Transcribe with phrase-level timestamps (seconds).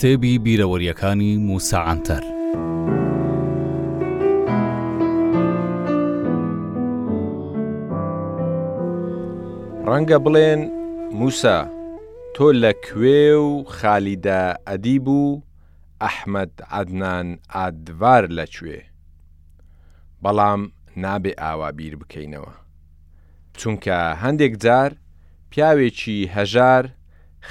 [0.00, 2.22] کتێبی بیرەوەریەکانی موساعاتەر.
[9.90, 10.60] ڕەنگە بڵێن
[11.18, 11.58] موسا
[12.34, 15.42] تۆ لەکوێ و خالیدە ئەدی بوو
[16.02, 18.80] ئەحمد عدنان ئادوار لەکوێ
[20.22, 20.60] بەڵام
[21.04, 22.52] نابێ ئاوا بیر بکەینەوە
[23.58, 24.90] چونکە هەندێک جار
[25.50, 26.84] پیاوێکی هەژار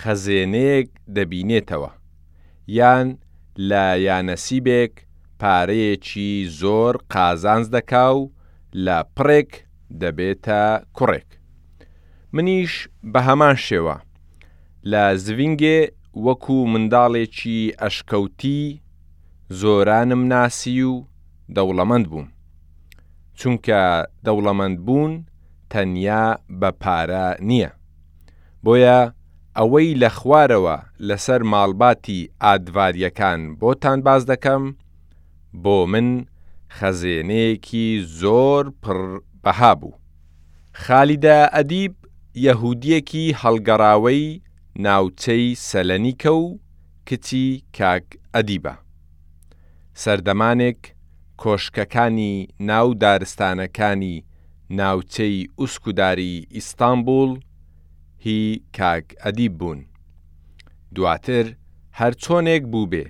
[0.01, 1.91] خەزێنەیەک دەبینێتەوە
[2.75, 3.07] یان
[3.69, 4.93] لە یانەسیبێک
[5.41, 6.31] پارەیەکی
[6.61, 8.21] زۆر قازانز دەکا و
[8.85, 9.51] لە پڕێک
[10.01, 10.63] دەبێتە
[10.97, 11.27] کوڕێک.
[12.33, 12.73] منیش
[13.11, 13.95] بە هەمان شێوە
[14.91, 15.79] لە زڤنگێ
[16.25, 18.61] وەکو منداڵێکی ئەشکەوتی
[19.59, 20.93] زۆرانم ناسی و
[21.55, 22.27] دەوڵەمەند بووم.
[23.39, 23.81] چونکە
[24.25, 25.13] دەوڵەمەند بوون
[25.71, 26.25] تەنیا
[26.59, 27.71] بە پارە نییە.
[28.63, 28.99] بۆیە
[29.59, 34.63] ئەوەی لە خوارەوە لەسەر ماڵباتی ئادواریەکان بۆتان باز دەکەم
[35.63, 36.07] بۆ من
[36.77, 37.87] خەزێنەیەکی
[38.21, 38.99] زۆر پڕ
[39.43, 39.93] بەها بوو.
[40.83, 41.93] خالیدا ئەدیب
[42.45, 44.23] یەهودیەکی هەڵگەڕاوەی
[44.85, 46.45] ناوچەی سەلەنیکە و
[47.07, 47.45] کچی
[47.77, 48.73] کاک ئەدیبە.
[50.03, 50.81] سەردەمانێک
[51.41, 52.33] کۆشکەکانی
[52.69, 54.15] ناو دارستانەکانی
[54.79, 57.31] ناوچەی ئوسکوداری ئیستانبول
[58.25, 59.79] هی کاک ئەدیب بوون.
[60.95, 61.45] دواتر
[61.99, 63.03] هەر چۆنێک بوو بێ،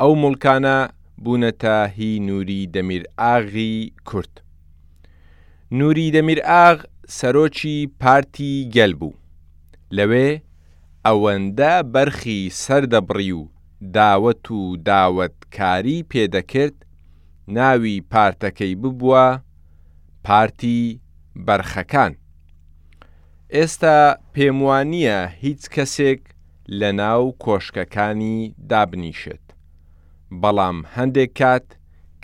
[0.00, 0.78] ئەو مڵکانە
[1.24, 3.74] بوونەتە هی نووری دەمیر ئاغی
[4.08, 4.34] کورت.
[5.78, 6.78] نووری دەمیر ئاغ
[7.18, 9.18] سەرۆکی پارتی گەل بوو.
[9.96, 10.28] لەوێ
[11.06, 13.42] ئەوەندە بەرخی سەردەبڕی و
[13.96, 16.76] داوەت و داوەتکاری پێدەکرد
[17.56, 19.26] ناوی پارتەکەی ببووە
[20.26, 20.80] پارتی
[21.46, 22.12] بەرخەکان.
[23.58, 23.98] ئێستا
[24.34, 26.22] پێم وانە هیچ کەسێک
[26.80, 28.38] لە ناو کۆشکەکانی
[28.70, 29.46] دابنیشێت
[30.40, 31.66] بەڵام هەندێک کات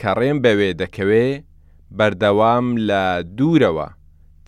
[0.01, 1.27] کە ڕێم بەوێ دەکەوێ
[1.97, 3.05] بەردەوام لە
[3.39, 3.89] دوورەوە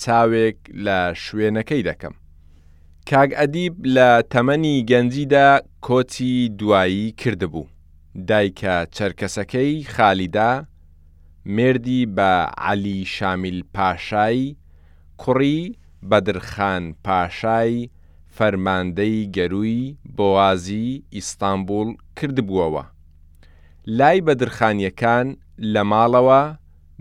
[0.03, 2.15] چاوێک لە شوێنەکەی دەکەم
[3.09, 5.49] کاگ ئەدیب لە تەمەنی گەنجیدا
[5.87, 7.67] کۆچی دوایی کردبوو
[8.29, 10.51] دایکە چەرکەسەکەی خالیدا
[11.57, 12.31] مردی بە
[12.71, 14.41] علی شامیل پاشای
[15.23, 15.61] کوڕی
[16.11, 17.91] بەدرخان پاشای
[18.39, 21.89] فەرماندەی گەروی بۆوازی ئیستانبول
[22.21, 22.83] کردبووەوە.
[23.99, 25.27] لای بەدرخانیەکان
[25.73, 26.43] لە ماڵەوە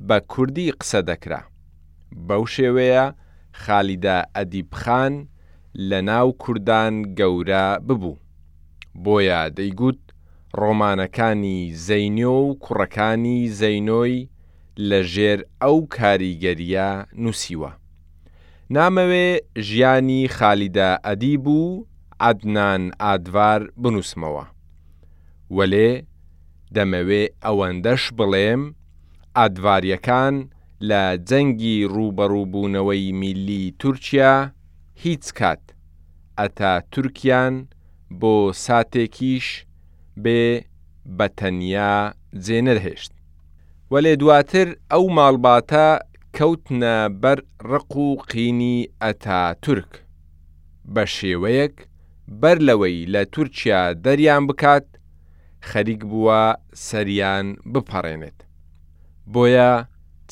[0.08, 1.42] بە کوردی قسە دەکرا.
[2.28, 3.06] بەو شێوەیە
[3.64, 5.14] خالیدا ئەدیبخان
[5.90, 8.18] لە ناو کوردان گەورە ببوو.
[9.04, 10.02] بۆیە دەیگوت
[10.60, 14.30] ڕۆمانەکانی زەینۆ و کوڕەکانی زەینۆی
[14.90, 16.90] لە ژێر ئەو کاریگەریە
[17.24, 17.72] نووسیوە.
[18.78, 19.28] نامەوێ
[19.68, 21.86] ژیانی خالیدا ئەدی بوو
[22.30, 24.46] عدنان ئادوار بنووسمەوە.
[25.58, 25.92] وەلێ
[26.76, 28.62] دەمەوێ ئەوەندەش بڵێم
[29.38, 30.36] ئادواریەکان
[30.90, 34.34] لە جەنگی ڕوبەڕووبوونەوەی میلی تورکیا
[35.04, 35.64] هیچ کات
[36.40, 37.56] ئەتا تورکیان
[38.20, 39.48] بۆ ساتێکیش
[40.24, 40.44] بێ
[41.18, 41.94] بەتەنیا
[42.46, 43.12] جێنەرهێشت.
[43.92, 45.88] وەلێ دواتر ئەو ماڵباتە
[46.38, 49.92] کەوتنە بەر ڕق و قینی ئەتا تورک
[50.94, 51.76] بە شێوەیەک
[52.42, 54.86] بەر لەوەی لە تورکیا دەریان بکات
[55.70, 56.44] خەریک بووە
[56.88, 58.40] سەریان بپەڕێنێت.
[59.34, 59.72] بۆیە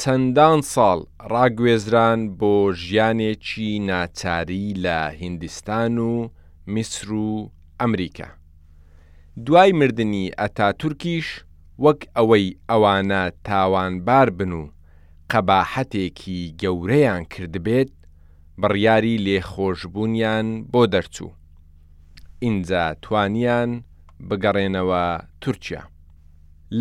[0.02, 1.00] چەندان ساڵ
[1.34, 6.14] ڕاگوێزران بۆ ژیانێکی ناچاری لە هیندستان و
[6.74, 7.30] میسر و
[7.80, 8.30] ئەمریکا.
[9.46, 11.28] دوای مردنی ئەتا تورکیش
[11.84, 14.64] وەک ئەوەی ئەوانە تاوانبار بن و
[15.34, 17.92] قەباحەتێکی گەورەیان کردبێت
[18.62, 21.32] بڕیاری لێخۆشببوونیان بۆ دەرچوو.
[22.44, 23.70] ئینجا توانیان
[24.30, 25.04] بگەڕێنەوە
[25.42, 25.82] تورکیا.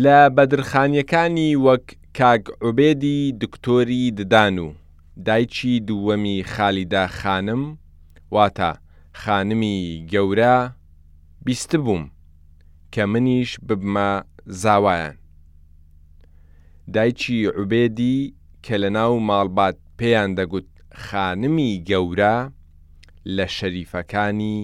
[0.03, 1.85] لە بەدرخانیەکانی وەک
[2.17, 4.67] کاگعوبێدی دکتۆری ددان و
[5.27, 7.63] دایکی دووەمی خالیدا خانم
[8.33, 8.71] واتە
[9.21, 9.77] خانمی
[10.11, 10.57] گەورە
[11.45, 12.03] بیست بووم
[12.93, 14.09] کە منیش ببمە
[14.61, 15.17] زاوایان.
[16.95, 18.17] دایکی عوبێدی
[18.69, 20.67] کە لە ناو ماڵبات پێیان دەگوت
[21.05, 22.35] خانمی گەورە
[23.35, 24.57] لە شەریفەکانی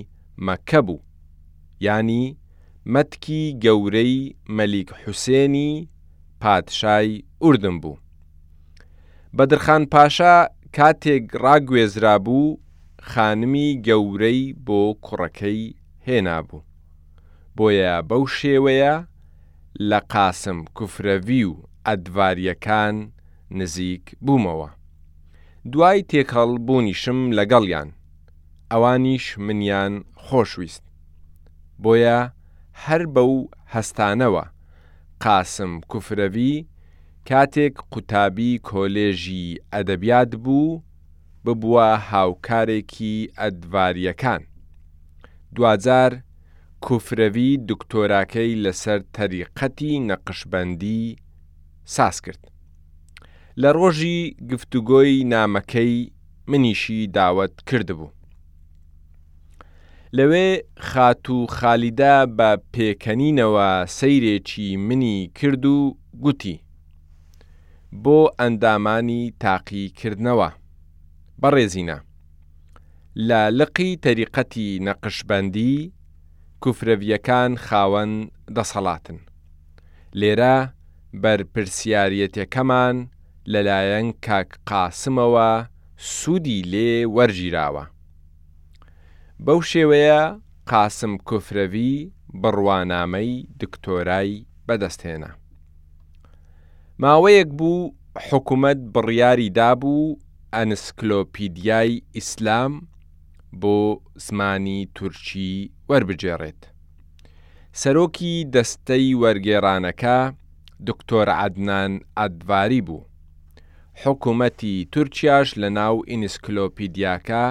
[0.46, 1.02] مەکە بوو
[1.86, 2.26] ینی
[2.94, 5.72] مەتکی گەورەی مەلیک حوسێنی
[6.42, 7.98] پادشای ئوردن بوو
[9.36, 10.36] بەدرخان پاشا
[10.76, 12.58] کاتێک ڕاگوێزرا بوو
[13.12, 15.64] خانمی گەورەی بۆ کوڕەکەی
[16.08, 16.62] هێنابوو
[17.58, 18.96] بۆیە بەو شێوەیە
[19.90, 21.56] لە قاسم کوفرەوی و
[21.88, 22.96] ئەدواریەکان
[23.60, 24.70] نزیک بوومەوە.
[25.74, 27.90] دوای تێکەڵ بوونیشم لەگەڵیان،
[28.72, 29.94] ئەوانیش منیان
[30.26, 30.84] خۆشویست.
[31.84, 32.20] بۆیە
[32.84, 33.34] هەر بەو
[33.74, 34.44] هەستانەوە،
[35.24, 36.54] قاسم کوفرەوی
[37.30, 40.82] کاتێک قوتابی کۆلێژی ئەدەبیات بوو
[41.46, 44.42] ببووە هاوکارێکی ئەدواریەکان.
[45.56, 46.12] دوجار
[46.86, 51.04] کوفرەوی دکتۆراکەی لەسەر تەریقەتی نەقشبەندی
[51.96, 52.44] ساس کرد.
[53.62, 55.94] لە ڕۆژی گفتوگۆی نامەکەی
[56.52, 58.10] منیشی داوت کردبوو.
[60.18, 60.50] لەوێ
[60.88, 63.68] خات و خالیدا بە پێکەنینەوە
[63.98, 65.78] سەیرێکی منی کرد و
[66.24, 66.56] گوتی
[68.04, 70.50] بۆ ئەندامانی تاقیکردنەوە
[71.42, 71.98] بەڕێزینە
[73.30, 75.76] لە لقی تەریقەتی نەقشبندی
[76.64, 78.12] کوفرەویەکان خاوەن
[78.56, 79.20] دەسەڵاتن
[80.20, 80.56] لێرە
[81.24, 82.98] بەرپرسیارەتەکەمان
[83.54, 85.50] لەلایەن کاک قاسمەوە
[86.18, 87.84] سوودی لێ وەرگیراوە.
[89.46, 90.22] بەو شێوەیە
[90.72, 91.94] قاسم کوفرەوی
[92.42, 94.32] بڕوانامەی دکتۆرای
[94.68, 95.30] بەدەستهێنا.
[97.02, 97.92] ماوەیەک بوو
[98.28, 100.18] حکوومەت بڕیاری دابوو
[100.56, 102.74] ئەنسکلۆپیدیای ئیسلام
[103.62, 103.78] بۆ
[104.26, 105.54] زمانی تورکی
[105.90, 106.62] وەربجێڕێت.
[107.82, 110.18] سەرۆکی دەستەی وەرگێڕانەکە
[110.90, 113.02] دکتۆر عدنان ئەدواری بوو.
[114.04, 117.46] حکوومەتی تورکیاش لە ناو ئینسکلۆپیدیاکە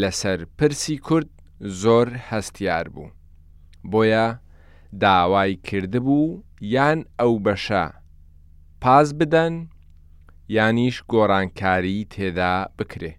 [0.00, 1.30] لەسەر پرسی کورد
[1.82, 3.08] زۆر هەستیار بوو.
[3.90, 4.26] بۆیە
[5.02, 6.42] داوای کردبوو
[6.74, 7.84] یان ئەو بەشە
[8.82, 9.54] پاس بدەن
[10.56, 13.12] یانیش گۆڕانکاری تێدا بکرێ.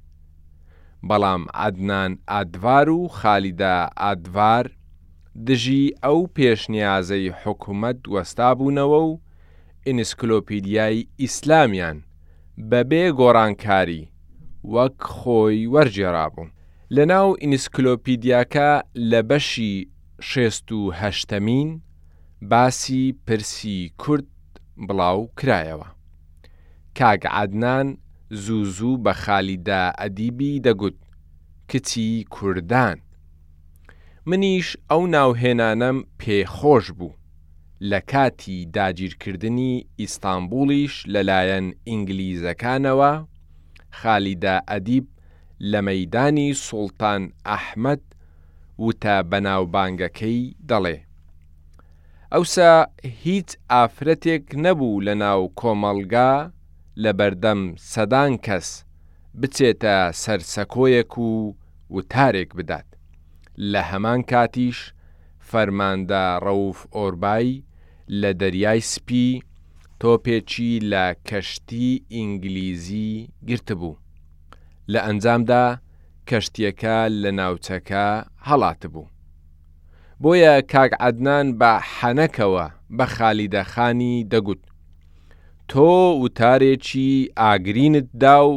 [1.10, 4.66] بەڵام عدنان ئادوار و خالیدا ئادوار
[5.48, 9.20] دژی ئەو پێشنیازەی حکوومەت وەستا بوونەوە و
[9.88, 12.00] ئینسکلۆپیدیای ئیسلامیان
[12.70, 14.02] بەبێ گۆڕانکاری
[14.74, 16.52] وەک خۆی وەرجێڕابوو
[16.96, 18.70] لە ناو ئینسکلۆپیدیاکە
[19.12, 19.74] لە بەشی
[20.30, 21.70] شێست و هەشتەمین
[22.52, 24.28] باسی پرسی کورد
[24.88, 25.88] بڵاو کرایەوە
[26.98, 27.88] کاگ عادنان
[28.44, 30.98] زوو زوو بە خالیدا ئەدیبی دەگوت
[31.72, 32.98] کچی کوردان
[34.30, 37.12] منیش ئەو ناوهێنانم پێخۆش بوو
[37.82, 43.12] لە کاتی داگیرکردنی ئیستانبولیش لەلایەن ئینگلیزەکانەوە
[44.00, 45.06] خالیدا ئەدیب
[45.72, 48.02] لە مەدانی سوڵتان ئەحمد
[48.86, 50.98] وتە بەناوبانگەکەی دەڵێ.
[52.34, 52.74] ئەوسا
[53.24, 56.32] هیچ ئافرەتێک نەبوو لە ناو کۆمەلگا
[57.04, 57.62] لە بەردەم
[57.94, 58.68] سەدان کەس
[59.42, 61.30] بچێتە سەرسەکۆیەک و
[61.96, 62.88] وتارێک بدات.
[63.72, 64.78] لە هەمان کاتیش
[65.54, 67.48] فەرماندا ڕەوف ئۆربای
[68.22, 69.28] لە دەریای سپی
[70.02, 73.12] تۆپێکی لە کەشتی ئینگلیزی
[73.48, 73.94] گرتبوو.
[74.92, 75.66] لە ئەنجامدا
[76.30, 78.08] کەشتیەکە لە ناوچەکە
[78.48, 79.12] هەڵات بوو.
[80.22, 82.66] بۆیە کاک عدنان بە حەنەکەوە
[82.98, 84.64] بە خالیدەخانی دەگوت.
[85.72, 85.90] تۆ
[86.24, 87.10] وتارێکی
[87.42, 88.56] ئاگرینت دا و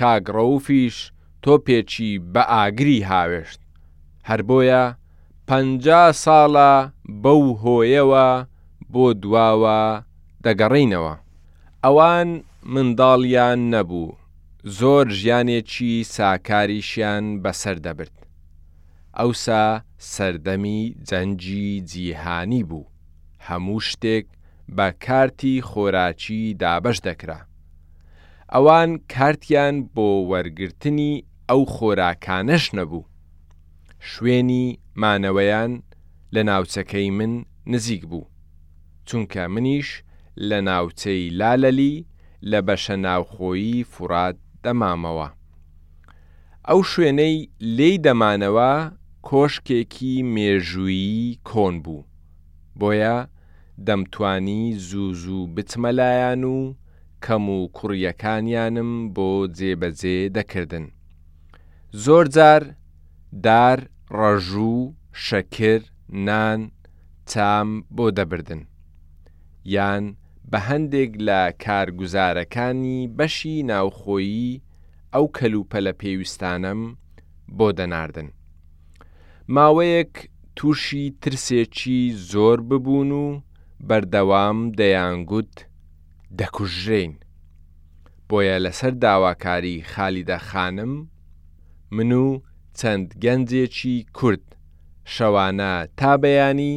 [0.00, 0.96] کاگڕەوفیش
[1.44, 3.60] تۆپێکی بە ئاگری هاوێشت.
[4.28, 4.84] هەر بۆیە
[5.48, 6.72] پەنجا ساڵە
[7.22, 8.26] بەو هۆیەوە
[8.92, 9.80] بۆ دواوە
[10.44, 11.14] دەگەڕینەوە
[11.84, 12.28] ئەوان
[12.72, 14.08] منداڵیان نەبوو
[14.78, 18.18] زۆر ژیانێکی ساکاریشیان بەسەر دەبرد
[19.18, 19.64] ئەوسا
[20.12, 22.90] سەردەمی جەنجی جیهانی بوو
[23.46, 24.26] هەموو شتێک
[24.76, 27.40] بە کارتی خۆراچی دابش دەکرا
[28.54, 31.12] ئەوان کارتیان بۆ وەرگرتنی
[31.50, 33.02] ئەو خۆراکانەش نەبوو
[34.10, 34.64] شوێنی
[35.02, 35.72] مانەوەیان
[36.34, 37.32] لە ناوچەکەی من
[37.72, 38.24] نزیک بوو
[39.08, 39.88] چونکە منیش
[40.48, 41.94] لە ناوچەی لالەلی
[42.50, 45.28] لە بەشە ناوخۆیی فورات دەمامەوە
[46.68, 47.34] ئەو شوێنەی
[47.76, 48.72] لێی دەمانەوە
[49.28, 52.02] کۆشکێکی مێژویی کۆن بوو
[52.78, 53.18] بۆیە
[53.86, 56.58] دەمتوانی زوو زوو بچمەلایەن و
[57.24, 60.86] کەم و کوڕیەکانیانم بۆ جێبەجێ دەکردن
[62.04, 62.62] زۆر جار
[63.46, 63.78] دار
[64.20, 64.72] ڕەژوو
[65.26, 65.80] شەکر
[66.26, 66.60] نان
[67.30, 68.62] چام بۆ دەبردن
[69.74, 70.04] یان
[70.50, 74.50] بە هەندێک لە کارگوزارەکانی بەشی ناوخۆیی
[75.14, 76.80] ئەو کەلوپە لە پێویستانم
[77.58, 78.28] بۆ دەناردن
[79.54, 80.12] ماوەیەک
[80.56, 82.00] تووشی ترسێکی
[82.32, 83.24] زۆر ببوون و
[83.88, 85.54] بەردەوام دەیانگوت
[86.38, 87.14] دەکوژرێن
[88.28, 90.92] بۆیە لەسەر داواکاری خالیدە خانم
[91.96, 92.28] من و
[92.78, 94.46] چەند گەنجێکی کورد
[95.14, 96.76] شەوانە تا بەیانی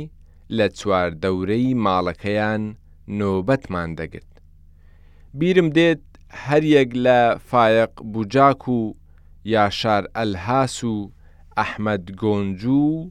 [0.57, 2.63] لە چوار دەورەی ماڵەکەیان
[3.19, 4.33] نۆبەتمان دەگرت.
[5.39, 6.03] بیرم دێت
[6.45, 8.79] هەریەک لە فایق بوجاک و
[9.55, 10.95] یاشار ئەلهاس و
[11.59, 13.09] ئەحمد گۆنجوو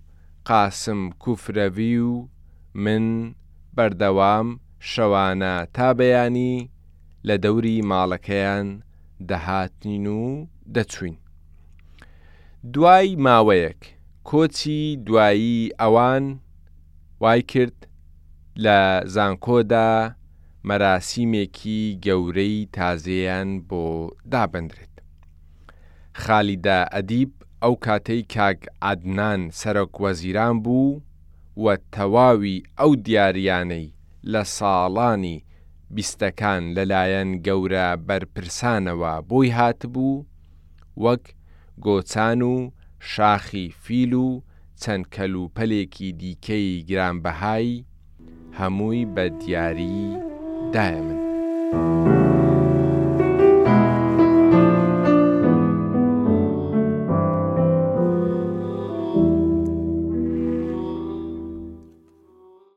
[0.48, 2.28] قاسم کوفرەوی و
[2.84, 3.06] من
[3.76, 4.46] بەردەوام
[4.90, 6.54] شەوانە تا بەیانی
[7.26, 8.66] لە دەوری ماڵەکەیان
[9.28, 10.22] دەهاتین و
[10.74, 11.16] دەچوین.
[12.72, 13.80] دوای ماوەیەک
[14.28, 16.24] کۆچی دوایی ئەوان
[17.20, 17.78] وای کرد
[18.64, 18.78] لە
[19.14, 19.90] زانکۆدا
[20.68, 23.84] مەراسیمێکی گەورەی تازیان بۆ
[24.32, 24.94] دابدرێت.
[26.22, 31.00] خالیدا ئەدیب ئەو کاتەی کاک عادنان سەرۆک وەزیران بوو
[31.64, 33.86] و تەواوی ئەو دیاریانەی
[34.32, 35.36] لە ساڵانی
[35.94, 40.24] بیستەکان لەلایەن گەورە بەرپرسانەوە بۆی هاتبوو
[41.04, 41.24] وەک
[41.82, 44.40] گۆچان و شاخی فیل و
[44.82, 47.84] چەند کەلوپەلێکی دیکەی گرانبەهای
[48.58, 50.02] هەمووی بە دیاری
[50.74, 52.33] دایە من.